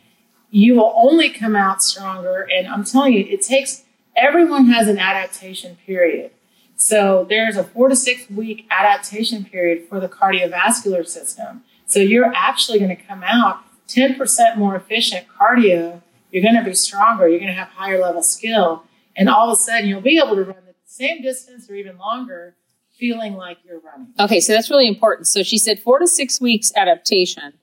you 0.56 0.74
will 0.76 0.94
only 0.96 1.30
come 1.30 1.54
out 1.54 1.84
stronger. 1.84 2.48
And 2.50 2.66
I'm 2.66 2.86
telling 2.86 3.12
you, 3.12 3.26
it 3.28 3.42
takes, 3.42 3.84
everyone 4.16 4.68
has 4.68 4.88
an 4.88 4.98
adaptation 4.98 5.78
period. 5.86 6.32
So 6.78 7.26
there's 7.28 7.58
a 7.58 7.64
four 7.66 7.90
to 7.90 7.96
six 7.96 8.30
week 8.30 8.66
adaptation 8.72 9.44
period 9.44 9.90
for 9.90 10.00
the 10.00 10.08
cardiovascular 10.08 11.06
system. 11.06 11.66
So 11.88 12.00
you're 12.00 12.32
actually 12.34 12.80
going 12.80 12.96
to 12.96 13.04
come 13.04 13.22
out 13.22 13.64
10% 13.90 14.56
more 14.56 14.78
efficient 14.78 15.28
cardio. 15.28 16.02
You're 16.32 16.44
going 16.44 16.56
to 16.56 16.64
be 16.64 16.74
stronger. 16.74 17.28
You're 17.28 17.40
going 17.40 17.52
to 17.52 17.60
have 17.60 17.68
higher 17.68 18.00
level 18.00 18.24
skill. 18.24 18.86
And 19.14 19.28
all 19.28 19.50
of 19.50 19.60
a 19.60 19.62
sudden, 19.62 19.90
you'll 19.90 20.00
be 20.00 20.18
able 20.24 20.38
to 20.38 20.44
run 20.46 20.56
the 20.66 20.74
same 20.86 21.22
distance 21.22 21.70
or 21.70 21.76
even 21.76 21.98
longer, 21.98 22.56
feeling 22.98 23.36
like 23.36 23.58
you're 23.66 23.82
running. 23.82 24.14
Okay, 24.22 24.40
so 24.40 24.54
that's 24.54 24.70
really 24.70 24.88
important. 24.88 25.28
So 25.28 25.44
she 25.44 25.58
said 25.58 25.82
four 25.82 26.00
to 26.00 26.08
six 26.08 26.40
weeks 26.40 26.72
adaptation. 26.78 27.56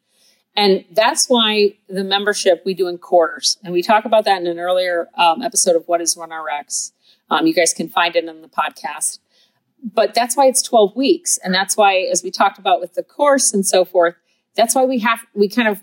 And 0.54 0.84
that's 0.90 1.28
why 1.28 1.76
the 1.88 2.04
membership 2.04 2.62
we 2.64 2.74
do 2.74 2.88
in 2.88 2.98
quarters. 2.98 3.58
And 3.64 3.72
we 3.72 3.82
talk 3.82 4.04
about 4.04 4.24
that 4.26 4.40
in 4.40 4.46
an 4.46 4.58
earlier 4.58 5.08
um, 5.16 5.42
episode 5.42 5.76
of 5.76 5.88
What 5.88 6.00
is 6.00 6.14
RunRx. 6.14 6.92
Um, 7.30 7.46
you 7.46 7.54
guys 7.54 7.72
can 7.72 7.88
find 7.88 8.14
it 8.14 8.24
in 8.24 8.42
the 8.42 8.48
podcast. 8.48 9.18
But 9.82 10.14
that's 10.14 10.36
why 10.36 10.46
it's 10.46 10.62
12 10.62 10.94
weeks. 10.94 11.38
And 11.42 11.54
that's 11.54 11.76
why, 11.76 12.00
as 12.00 12.22
we 12.22 12.30
talked 12.30 12.58
about 12.58 12.80
with 12.80 12.94
the 12.94 13.02
course 13.02 13.52
and 13.52 13.66
so 13.66 13.84
forth, 13.84 14.14
that's 14.54 14.74
why 14.74 14.84
we 14.84 14.98
have, 15.00 15.20
we 15.34 15.48
kind 15.48 15.68
of, 15.68 15.82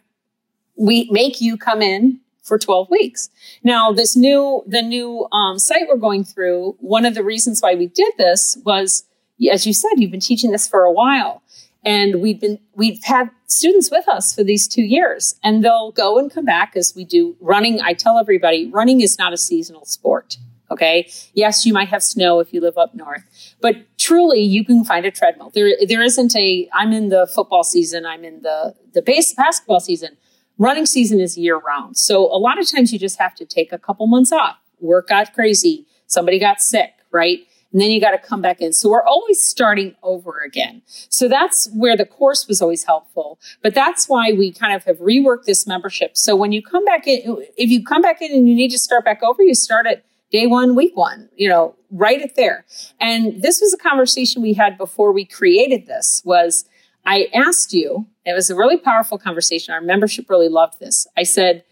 we 0.75 1.09
make 1.11 1.41
you 1.41 1.57
come 1.57 1.81
in 1.81 2.19
for 2.43 2.57
12 2.57 2.89
weeks. 2.89 3.29
Now, 3.63 3.91
this 3.91 4.15
new, 4.15 4.63
the 4.67 4.81
new 4.81 5.27
um, 5.31 5.59
site 5.59 5.87
we're 5.89 5.97
going 5.97 6.23
through, 6.23 6.77
one 6.79 7.05
of 7.05 7.15
the 7.15 7.23
reasons 7.23 7.61
why 7.61 7.75
we 7.75 7.87
did 7.87 8.13
this 8.17 8.57
was, 8.63 9.05
as 9.51 9.65
you 9.65 9.73
said, 9.73 9.91
you've 9.97 10.11
been 10.11 10.19
teaching 10.19 10.51
this 10.51 10.67
for 10.67 10.83
a 10.83 10.91
while. 10.91 11.41
And 11.83 12.21
we've 12.21 12.39
been, 12.39 12.59
we've 12.75 13.03
had 13.03 13.29
students 13.47 13.89
with 13.89 14.07
us 14.07 14.35
for 14.35 14.43
these 14.43 14.67
two 14.67 14.83
years 14.83 15.35
and 15.43 15.63
they'll 15.63 15.91
go 15.91 16.19
and 16.19 16.31
come 16.31 16.45
back 16.45 16.73
as 16.75 16.93
we 16.95 17.05
do 17.05 17.35
running. 17.39 17.79
I 17.81 17.93
tell 17.93 18.17
everybody 18.17 18.69
running 18.69 19.01
is 19.01 19.17
not 19.17 19.33
a 19.33 19.37
seasonal 19.37 19.85
sport. 19.85 20.37
Okay. 20.71 21.09
Yes, 21.33 21.65
you 21.65 21.73
might 21.73 21.89
have 21.89 22.03
snow 22.03 22.39
if 22.39 22.53
you 22.53 22.61
live 22.61 22.77
up 22.77 22.93
north, 22.93 23.23
but 23.59 23.75
truly 23.97 24.41
you 24.41 24.63
can 24.63 24.83
find 24.83 25.05
a 25.05 25.09
treadmill. 25.09 25.51
There, 25.55 25.71
there 25.87 26.03
isn't 26.03 26.35
a, 26.35 26.69
I'm 26.73 26.93
in 26.93 27.09
the 27.09 27.25
football 27.27 27.63
season. 27.63 28.05
I'm 28.05 28.23
in 28.23 28.41
the, 28.43 28.75
the 28.93 29.01
base 29.01 29.33
basketball 29.33 29.79
season. 29.79 30.17
Running 30.59 30.85
season 30.85 31.19
is 31.19 31.37
year 31.37 31.57
round. 31.57 31.97
So 31.97 32.25
a 32.25 32.37
lot 32.37 32.59
of 32.59 32.69
times 32.69 32.93
you 32.93 32.99
just 32.99 33.17
have 33.17 33.33
to 33.35 33.45
take 33.45 33.71
a 33.71 33.79
couple 33.79 34.05
months 34.05 34.31
off. 34.31 34.57
Work 34.79 35.07
got 35.07 35.33
crazy. 35.33 35.87
Somebody 36.05 36.37
got 36.37 36.59
sick, 36.59 36.91
right? 37.11 37.39
And 37.71 37.81
then 37.81 37.91
you 37.91 38.01
got 38.01 38.11
to 38.11 38.17
come 38.17 38.41
back 38.41 38.61
in. 38.61 38.73
So 38.73 38.89
we're 38.89 39.03
always 39.03 39.41
starting 39.41 39.95
over 40.01 40.39
again. 40.39 40.81
So 40.87 41.27
that's 41.27 41.69
where 41.73 41.95
the 41.95 42.05
course 42.05 42.47
was 42.47 42.61
always 42.61 42.83
helpful. 42.83 43.39
But 43.61 43.75
that's 43.75 44.09
why 44.09 44.31
we 44.31 44.51
kind 44.51 44.73
of 44.73 44.83
have 44.85 44.97
reworked 44.97 45.45
this 45.45 45.67
membership. 45.67 46.17
So 46.17 46.35
when 46.35 46.51
you 46.51 46.63
come 46.63 46.83
back 46.83 47.05
in, 47.05 47.45
if 47.57 47.69
you 47.69 47.83
come 47.83 48.01
back 48.01 48.21
in 48.21 48.31
and 48.31 48.49
you 48.49 48.55
need 48.55 48.71
to 48.71 48.79
start 48.79 49.05
back 49.05 49.21
over, 49.21 49.43
you 49.43 49.53
start 49.53 49.85
at 49.85 50.03
day 50.31 50.47
one, 50.47 50.75
week 50.75 50.95
one, 50.95 51.29
you 51.35 51.47
know, 51.47 51.75
write 51.91 52.21
it 52.21 52.35
there. 52.35 52.65
And 52.99 53.41
this 53.41 53.61
was 53.61 53.73
a 53.73 53.77
conversation 53.77 54.41
we 54.41 54.53
had 54.53 54.77
before 54.77 55.11
we 55.11 55.25
created 55.25 55.85
this 55.85 56.21
was 56.25 56.65
I 57.05 57.27
asked 57.33 57.73
you, 57.73 58.07
it 58.25 58.33
was 58.33 58.49
a 58.49 58.55
really 58.55 58.77
powerful 58.77 59.17
conversation. 59.17 59.73
Our 59.73 59.81
membership 59.81 60.29
really 60.29 60.49
loved 60.49 60.79
this. 60.79 61.07
I 61.17 61.23
said, 61.23 61.63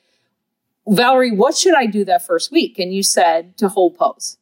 Valerie, 0.88 1.36
what 1.36 1.56
should 1.56 1.76
I 1.76 1.86
do 1.86 2.06
that 2.06 2.26
first 2.26 2.52
week? 2.52 2.80
And 2.80 2.94
you 2.94 3.04
said 3.04 3.58
to 3.58 3.68
hold 3.68 3.98
pose. 3.98 4.38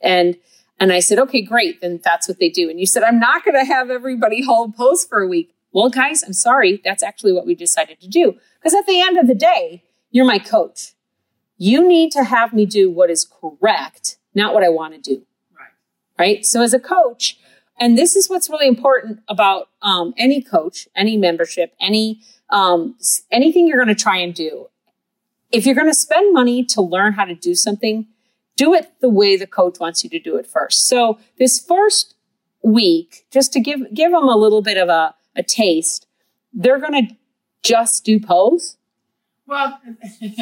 And 0.00 0.36
and 0.78 0.92
I 0.92 1.00
said, 1.00 1.18
okay, 1.18 1.42
great. 1.42 1.80
Then 1.80 2.00
that's 2.04 2.28
what 2.28 2.38
they 2.38 2.50
do. 2.50 2.68
And 2.68 2.78
you 2.78 2.86
said, 2.86 3.02
I'm 3.02 3.18
not 3.18 3.44
going 3.44 3.54
to 3.54 3.64
have 3.64 3.90
everybody 3.90 4.44
hold 4.44 4.76
pose 4.76 5.04
for 5.04 5.20
a 5.20 5.28
week. 5.28 5.54
Well, 5.72 5.88
guys, 5.88 6.22
I'm 6.22 6.32
sorry. 6.32 6.80
That's 6.84 7.02
actually 7.02 7.32
what 7.32 7.46
we 7.46 7.54
decided 7.54 8.00
to 8.00 8.08
do. 8.08 8.34
Because 8.58 8.74
at 8.74 8.86
the 8.86 9.00
end 9.00 9.18
of 9.18 9.26
the 9.26 9.34
day, 9.34 9.84
you're 10.10 10.26
my 10.26 10.38
coach. 10.38 10.94
You 11.58 11.86
need 11.86 12.12
to 12.12 12.24
have 12.24 12.52
me 12.52 12.66
do 12.66 12.90
what 12.90 13.10
is 13.10 13.24
correct, 13.24 14.16
not 14.34 14.52
what 14.52 14.62
I 14.62 14.68
want 14.68 14.94
to 14.94 15.00
do. 15.00 15.22
Right. 15.58 15.68
Right. 16.18 16.46
So 16.46 16.62
as 16.62 16.74
a 16.74 16.78
coach, 16.78 17.38
and 17.78 17.96
this 17.96 18.16
is 18.16 18.28
what's 18.28 18.48
really 18.48 18.68
important 18.68 19.20
about 19.28 19.68
um, 19.82 20.14
any 20.16 20.42
coach, 20.42 20.88
any 20.94 21.16
membership, 21.16 21.74
any 21.80 22.20
um, 22.50 22.96
anything 23.30 23.66
you're 23.66 23.82
going 23.82 23.94
to 23.94 24.02
try 24.02 24.18
and 24.18 24.34
do. 24.34 24.68
If 25.52 25.66
you're 25.66 25.74
going 25.74 25.88
to 25.88 25.94
spend 25.94 26.32
money 26.32 26.64
to 26.66 26.80
learn 26.80 27.14
how 27.14 27.24
to 27.24 27.34
do 27.34 27.54
something, 27.54 28.06
do 28.56 28.74
it 28.74 28.92
the 29.00 29.08
way 29.08 29.36
the 29.36 29.46
coach 29.46 29.78
wants 29.78 30.02
you 30.02 30.10
to 30.10 30.18
do 30.18 30.36
it 30.36 30.46
first. 30.46 30.88
So 30.88 31.18
this 31.38 31.60
first 31.60 32.14
week, 32.62 33.26
just 33.30 33.52
to 33.52 33.60
give 33.60 33.94
give 33.94 34.10
them 34.10 34.28
a 34.28 34.36
little 34.36 34.62
bit 34.62 34.76
of 34.76 34.88
a, 34.88 35.14
a 35.36 35.42
taste, 35.42 36.06
they're 36.52 36.80
going 36.80 37.08
to 37.08 37.16
just 37.62 38.04
do 38.04 38.18
pose. 38.18 38.76
Well, 39.46 39.78
kind 40.20 40.40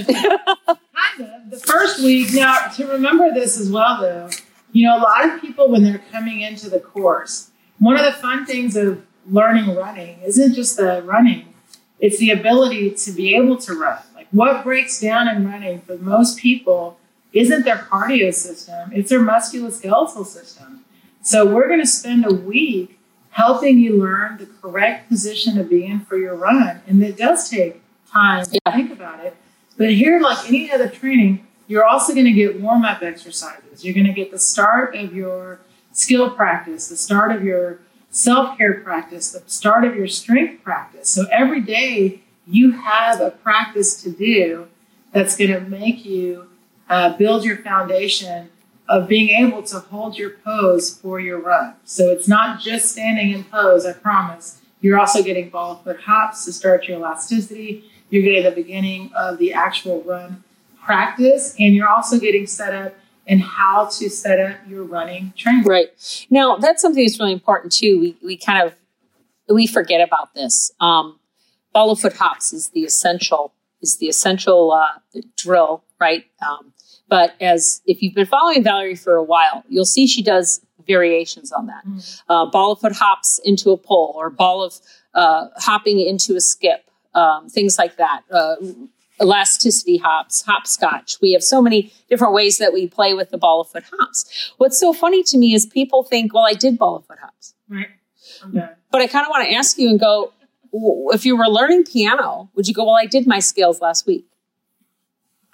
of. 1.19 1.51
The 1.51 1.63
first 1.63 2.03
week. 2.03 2.29
Now, 2.33 2.69
to 2.77 2.87
remember 2.87 3.31
this 3.33 3.61
as 3.61 3.71
well, 3.71 4.01
though, 4.01 4.31
you 4.73 4.87
know, 4.87 4.97
a 4.97 5.03
lot 5.03 5.29
of 5.29 5.41
people 5.41 5.69
when 5.69 5.83
they're 5.83 6.03
coming 6.11 6.41
into 6.41 6.71
the 6.71 6.81
course, 6.81 7.51
one 7.79 7.97
of 7.97 8.05
the 8.05 8.13
fun 8.13 8.47
things 8.47 8.77
of 8.77 9.05
learning 9.31 9.75
running 9.75 10.21
isn't 10.21 10.55
just 10.55 10.77
the 10.77 11.03
running; 11.03 11.53
it's 11.99 12.19
the 12.19 12.31
ability 12.31 12.93
to 12.93 13.13
be 13.13 13.35
able 13.35 13.59
to 13.59 13.75
run. 13.75 13.99
Like 14.15 14.29
what 14.31 14.65
breaks 14.65 15.01
down 15.01 15.29
in 15.29 15.47
running 15.47 15.81
for 15.81 15.99
most 15.99 16.39
people 16.39 16.99
isn't 17.35 17.65
their 17.65 17.77
cardio 17.77 18.33
system, 18.33 18.91
it's 18.93 19.11
their 19.11 19.21
musculoskeletal 19.21 20.25
system. 20.25 20.85
So 21.21 21.45
we're 21.47 21.69
going 21.69 21.81
to 21.81 21.87
spend 21.87 22.25
a 22.25 22.33
week 22.33 22.99
helping 23.31 23.79
you 23.81 23.99
learn 23.99 24.39
the 24.39 24.47
correct 24.47 25.09
position 25.09 25.57
to 25.57 25.65
be 25.65 25.85
in 25.85 26.01
for 26.01 26.17
your 26.17 26.37
run. 26.37 26.81
And 26.87 27.03
it 27.03 27.17
does 27.17 27.51
take 27.51 27.83
time 28.11 28.45
to 28.45 28.61
think 28.73 28.93
about 28.93 29.25
it. 29.25 29.37
But 29.77 29.91
here, 29.93 30.21
like 30.21 30.47
any 30.49 30.71
other 30.71 30.89
training, 30.89 31.45
you're 31.67 31.85
also 31.85 32.13
going 32.13 32.27
to 32.27 32.33
get 32.33 32.61
warm 32.61 32.85
up 32.85 33.03
exercises. 33.03 33.85
You're 33.85 33.95
going 33.95 34.07
to 34.07 34.13
get 34.13 34.31
the 34.31 34.39
start 34.39 34.95
of 34.95 35.15
your 35.15 35.59
skill 35.93 36.31
practice, 36.31 36.89
the 36.89 36.97
start 36.97 37.33
of 37.33 37.43
your 37.43 37.81
self 38.11 38.57
care 38.57 38.75
practice, 38.75 39.33
the 39.33 39.43
start 39.47 39.85
of 39.85 39.97
your 39.97 40.07
strength 40.07 40.63
practice. 40.63 41.11
So 41.11 41.27
every 41.33 41.61
day 41.61 42.21
you 42.47 42.73
have 42.73 43.21
a 43.21 43.31
practice 43.31 44.01
to 44.03 44.11
do 44.11 44.69
that's 45.13 45.37
going 45.37 45.51
to 45.51 45.61
make 45.61 46.05
you 46.05 46.49
uh, 46.89 47.17
build 47.17 47.45
your 47.45 47.59
foundation 47.59 48.51
of 48.89 49.09
being 49.09 49.31
able 49.31 49.63
to 49.63 49.79
hold 49.79 50.19
your 50.19 50.31
pose 50.31 50.95
for 50.99 51.19
your 51.19 51.41
run. 51.41 51.75
So 51.85 52.11
it's 52.11 52.29
not 52.29 52.61
just 52.61 52.93
standing 52.93 53.31
in 53.31 53.45
pose, 53.45 53.87
I 53.87 53.95
promise. 53.95 54.61
You're 54.81 55.01
also 55.01 55.23
getting 55.23 55.49
ball 55.49 55.73
of 55.73 55.85
foot 55.85 56.01
hops 56.01 56.45
to 56.45 56.53
start 56.53 56.87
your 56.87 56.99
elasticity. 56.99 57.91
You're 58.11 58.23
getting 58.23 58.45
the 58.45 58.51
beginning 58.51 59.11
of 59.17 59.39
the 59.39 59.55
actual 59.55 60.03
run 60.03 60.45
practice, 60.85 61.55
and 61.59 61.75
you're 61.75 61.89
also 61.89 62.19
getting 62.19 62.47
set 62.47 62.75
up 62.75 62.95
and 63.27 63.41
how 63.41 63.87
to 63.87 64.11
set 64.11 64.39
up 64.39 64.59
your 64.69 64.85
running 64.85 65.33
training. 65.35 65.65
Right. 65.65 66.27
Now, 66.29 66.57
that's 66.57 66.83
something 66.83 67.03
that's 67.03 67.19
really 67.19 67.33
important 67.33 67.73
too. 67.73 67.99
We, 67.99 68.17
we 68.23 68.37
kind 68.37 68.67
of, 68.67 68.75
we 69.49 69.67
forget 69.67 70.07
about 70.07 70.35
this. 70.35 70.71
Um, 70.81 71.19
ball 71.73 71.91
of 71.93 72.01
foot 72.01 72.13
hops 72.13 72.53
is 72.53 72.69
the 72.69 72.85
essential, 72.85 73.55
is 73.81 73.97
the 73.97 74.09
essential 74.09 74.73
uh, 74.73 75.21
drill, 75.39 75.85
right? 75.99 76.27
Um, 76.47 76.74
but 77.09 77.35
as 77.41 77.83
if 77.87 78.03
you've 78.03 78.15
been 78.15 78.27
following 78.27 78.63
Valerie 78.63 78.97
for 78.97 79.15
a 79.15 79.23
while, 79.23 79.65
you'll 79.69 79.85
see 79.85 80.07
she 80.07 80.23
does 80.23 80.61
variations 80.87 81.53
on 81.53 81.67
that. 81.67 81.87
Mm. 81.87 82.23
Uh, 82.29 82.47
ball 82.47 82.73
of 82.73 82.81
foot 82.81 82.93
hops 82.93 83.41
into 83.45 83.71
a 83.71 83.77
pole 83.77 84.15
or 84.17 84.31
ball 84.31 84.63
of 84.63 84.75
uh, 85.15 85.49
hopping 85.57 86.01
into 86.01 86.37
a 86.37 86.41
skip, 86.41 86.91
um, 87.15 87.49
things 87.49 87.79
like 87.79 87.97
that. 87.97 88.23
Uh, 88.31 88.57
elasticity 89.21 89.97
hops, 89.97 90.43
hopscotch. 90.43 91.17
We 91.23 91.33
have 91.33 91.43
so 91.43 91.63
many 91.63 91.93
different 92.09 92.35
ways 92.35 92.59
that 92.59 92.73
we 92.73 92.89
play 92.89 93.15
with 93.15 93.31
the 93.31 93.39
ball 93.39 93.61
of 93.61 93.69
foot 93.69 93.85
hops. 93.93 94.53
What's 94.59 94.79
so 94.79 94.93
funny 94.93 95.23
to 95.25 95.39
me 95.39 95.55
is 95.55 95.67
people 95.67 96.03
think, 96.03 96.35
well, 96.35 96.47
I 96.47 96.55
did 96.55 96.79
ball 96.79 96.97
of 96.97 97.07
foot 97.07 97.19
hops. 97.21 97.55
Right. 97.69 97.89
Okay. 98.45 98.69
But 98.91 99.01
I 99.01 99.07
kind 99.07 99.25
of 99.25 99.31
want 99.31 99.49
to 99.49 99.55
ask 99.55 99.79
you 99.79 99.89
and 99.89 100.01
go, 100.01 100.33
if 101.13 101.25
you 101.25 101.37
were 101.37 101.47
learning 101.47 101.85
piano, 101.85 102.51
would 102.55 102.67
you 102.67 102.75
go, 102.75 102.85
well, 102.85 102.97
I 102.97 103.07
did 103.07 103.27
my 103.27 103.39
scales 103.39 103.81
last 103.81 104.07
week? 104.07 104.27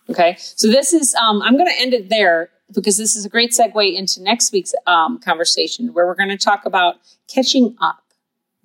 Okay. 0.08 0.36
So 0.38 0.68
this 0.68 0.92
is, 0.92 1.14
um, 1.14 1.42
I'm 1.42 1.56
going 1.56 1.68
to 1.68 1.80
end 1.80 1.94
it 1.94 2.08
there 2.08 2.50
because 2.74 2.96
this 2.96 3.16
is 3.16 3.24
a 3.24 3.28
great 3.28 3.50
segue 3.50 3.94
into 3.94 4.22
next 4.22 4.52
week's 4.52 4.74
um, 4.86 5.18
conversation 5.18 5.92
where 5.92 6.06
we're 6.06 6.14
going 6.14 6.28
to 6.28 6.38
talk 6.38 6.64
about 6.64 6.96
catching 7.28 7.76
up. 7.80 8.02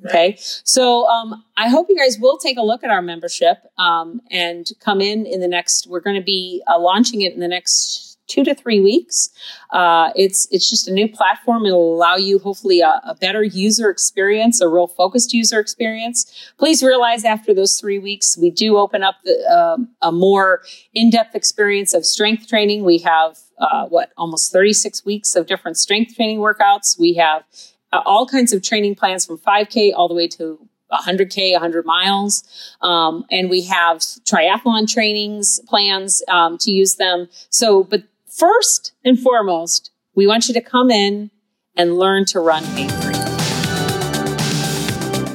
Okay. 0.06 0.36
So 0.40 1.08
um, 1.08 1.44
I 1.56 1.70
hope 1.70 1.88
you 1.90 1.98
guys 1.98 2.20
will 2.20 2.38
take 2.38 2.58
a 2.58 2.62
look 2.62 2.84
at 2.84 2.90
our 2.90 3.02
membership 3.02 3.58
um, 3.78 4.22
and 4.30 4.70
come 4.80 5.02
in 5.02 5.26
in 5.26 5.40
the 5.40 5.48
next, 5.48 5.88
we're 5.88 6.02
going 6.02 6.18
to 6.18 6.26
be 6.26 6.62
uh, 6.68 6.80
launching 6.80 7.22
it 7.22 7.34
in 7.34 7.40
the 7.40 7.48
next 7.48 8.15
two 8.28 8.44
to 8.44 8.56
three 8.56 8.82
weeks. 8.82 9.30
Uh, 9.72 10.12
it's 10.16 10.48
it's 10.52 10.70
just 10.70 10.88
a 10.88 10.94
new 10.94 11.08
platform. 11.08 11.66
It'll 11.66 11.96
allow 11.96 12.16
you 12.16 12.40
hopefully 12.40 12.82
a, 12.82 13.02
a, 13.04 13.16
better 13.16 13.44
user 13.44 13.90
experience, 13.90 14.62
a 14.62 14.68
real 14.68 14.88
focused 14.88 15.34
user 15.34 15.60
experience. 15.60 16.52
Please 16.58 16.84
realize 16.84 17.24
after 17.24 17.54
those 17.54 17.80
three 17.80 18.00
weeks, 18.00 18.38
we 18.38 18.50
do 18.50 18.78
open 18.78 19.04
up 19.04 19.16
the, 19.24 19.34
um, 19.50 19.90
a 20.02 20.12
more 20.12 20.62
in 20.94 21.10
depth 21.10 21.36
experience 21.36 21.94
of 21.94 22.06
strength 22.06 22.48
training. 22.48 22.84
We 22.84 23.00
have 23.00 23.38
uh, 23.58 23.86
what 23.86 24.12
almost 24.18 24.52
36 24.52 25.06
weeks 25.06 25.36
of 25.36 25.48
different 25.48 25.78
strength 25.78 26.16
training 26.16 26.40
workouts. 26.40 27.00
We 27.00 27.14
have 27.16 27.44
uh, 27.92 28.02
all 28.06 28.28
kinds 28.28 28.54
of 28.54 28.62
training 28.62 28.96
plans 28.96 29.26
from 29.26 29.38
5K 29.38 29.94
all 29.96 30.08
the 30.08 30.16
way 30.16 30.28
to 30.30 30.68
100K, 30.92 31.54
100 31.54 31.86
miles. 31.86 32.44
Um, 32.82 33.26
and 33.32 33.50
we 33.50 33.64
have 33.64 34.00
triathlon 34.00 34.92
trainings 34.92 35.60
plans 35.68 36.24
um, 36.28 36.58
to 36.60 36.72
use 36.72 36.96
them. 36.96 37.28
So, 37.50 37.84
but 37.84 38.04
First 38.36 38.92
and 39.06 39.18
foremost, 39.18 39.92
we 40.14 40.28
want 40.28 40.50
you 40.50 40.54
to 40.56 40.62
come 40.62 40.92
in 40.92 41.32
and 41.78 41.98
learn 41.98 42.26
to 42.26 42.42
run 42.42 42.66
pain. 42.76 42.90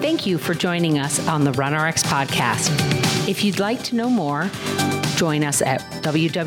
Thank 0.02 0.26
you 0.26 0.36
for 0.36 0.52
joining 0.52 0.98
us 0.98 1.26
on 1.26 1.44
the 1.44 1.52
RunRx 1.52 2.04
podcast. 2.04 2.68
If 3.26 3.42
you'd 3.42 3.58
like 3.58 3.82
to 3.84 3.96
know 3.96 4.10
more, 4.10 4.50
join 5.16 5.44
us 5.44 5.62
at 5.62 5.80
www.runrx.fit. 6.02 6.42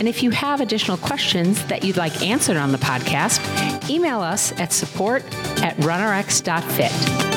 And 0.00 0.08
if 0.08 0.24
you 0.24 0.30
have 0.30 0.60
additional 0.60 0.96
questions 0.96 1.64
that 1.66 1.84
you'd 1.84 1.96
like 1.96 2.20
answered 2.20 2.56
on 2.56 2.72
the 2.72 2.78
podcast, 2.78 3.88
email 3.88 4.20
us 4.20 4.50
at 4.58 4.72
support 4.72 5.22
at 5.62 5.76
runrx.fit. 5.76 7.27